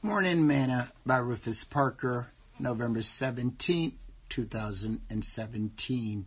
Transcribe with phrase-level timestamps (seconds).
[0.00, 2.28] Morning Manna by Rufus Parker,
[2.60, 3.94] November 17,
[4.28, 6.26] 2017.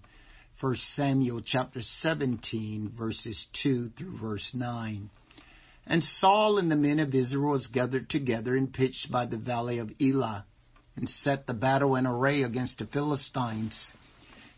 [0.60, 5.10] 1 Samuel chapter 17, verses 2 through verse 9.
[5.88, 9.80] And Saul and the men of Israel was gathered together and pitched by the valley
[9.80, 10.44] of Elah,
[10.98, 13.94] and set the battle in array against the Philistines.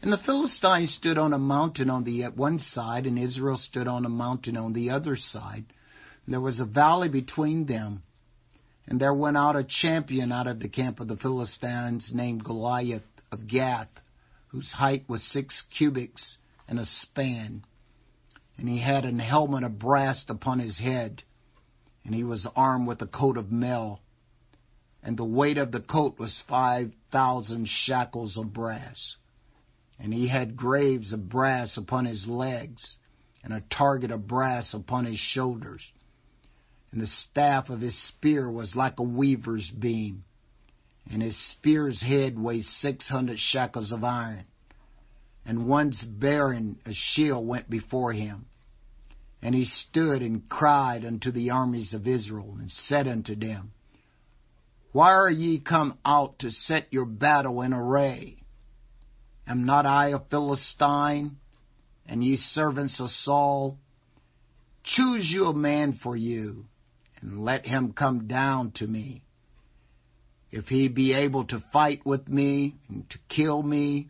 [0.02, 4.08] And the Philistines stood on a mountain on the one side, and Israel stood on
[4.08, 5.66] a mountain on the other side.
[6.26, 8.02] And there was a valley between them.
[8.88, 13.04] And there went out a champion out of the camp of the Philistines named Goliath
[13.32, 13.90] of Gath,
[14.48, 16.38] whose height was six cubits
[16.68, 17.64] and a span.
[18.58, 21.24] And he had an helmet of brass upon his head,
[22.04, 24.02] and he was armed with a coat of mail.
[25.02, 29.16] And the weight of the coat was five thousand shekels of brass.
[29.98, 32.96] And he had greaves of brass upon his legs,
[33.44, 35.82] and a target of brass upon his shoulders
[36.94, 40.24] and the staff of his spear was like a weaver's beam,
[41.10, 44.46] and his spear's head weighed six hundred shekels of iron.
[45.44, 48.46] And once bearing a shield went before him.
[49.42, 53.74] And he stood and cried unto the armies of Israel, and said unto them,
[54.92, 58.38] Why are ye come out to set your battle in array?
[59.48, 61.38] Am not I a Philistine,
[62.06, 63.80] and ye servants of Saul?
[64.84, 66.66] Choose you a man for you,
[67.24, 69.24] and let him come down to me.
[70.52, 74.10] If he be able to fight with me and to kill me,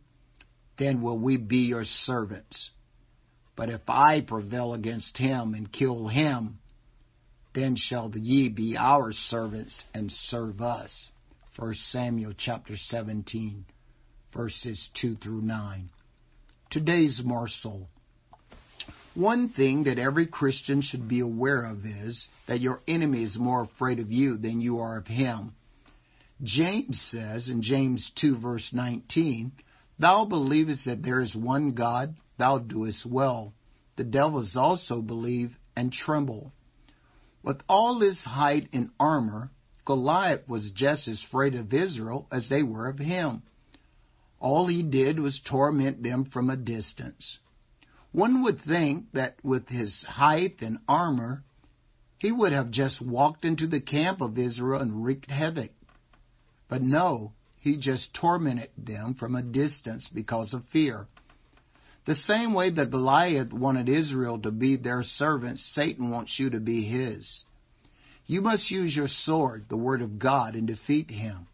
[0.77, 2.71] then will we be your servants.
[3.55, 6.59] But if I prevail against him and kill him,
[7.53, 11.11] then shall ye be our servants and serve us.
[11.55, 13.65] 1 Samuel chapter 17,
[14.35, 15.89] verses 2 through 9.
[16.71, 17.87] Today's morsel.
[19.15, 23.61] One thing that every Christian should be aware of is that your enemy is more
[23.61, 25.53] afraid of you than you are of him.
[26.41, 29.51] James says in James 2 verse 19,
[29.99, 33.53] Thou believest that there is one God, thou doest well.
[33.97, 36.51] The devils also believe and tremble.
[37.43, 39.51] With all his height and armor,
[39.85, 43.43] Goliath was just as afraid of Israel as they were of him.
[44.39, 47.37] All he did was torment them from a distance.
[48.13, 51.43] One would think that with his height and armor,
[52.19, 55.71] he would have just walked into the camp of Israel and wreaked havoc.
[56.69, 61.07] But no, he just tormented them from a distance because of fear.
[62.05, 66.59] The same way that Goliath wanted Israel to be their servants, Satan wants you to
[66.59, 67.43] be his.
[68.27, 71.47] You must use your sword, the word of God, and defeat him.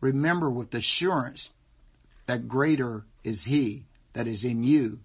[0.00, 1.48] Remember with assurance
[2.26, 4.98] that greater is he that is in you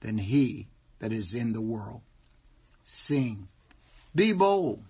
[0.00, 0.68] than he
[1.00, 2.02] that is in the world.
[2.84, 3.48] Sing.
[4.14, 4.82] Be bold.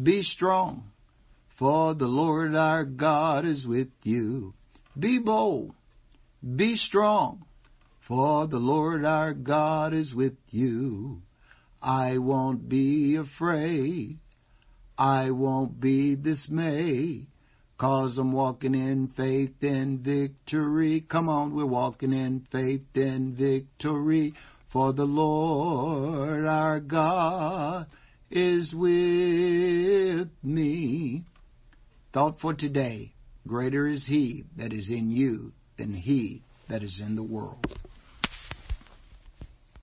[0.00, 0.90] Be strong.
[1.58, 4.54] For the Lord our God is with you.
[4.98, 5.74] Be bold.
[6.56, 7.44] Be strong.
[8.06, 11.22] For the Lord our God is with you.
[11.82, 14.18] I won't be afraid.
[14.96, 17.26] I won't be dismayed.
[17.78, 21.04] Cause I'm walking in faith and victory.
[21.08, 24.34] Come on, we're walking in faith and victory.
[24.72, 27.86] For the Lord our God
[28.32, 31.22] is with me.
[32.12, 33.12] Thought for today.
[33.46, 37.64] Greater is he that is in you than he that is in the world.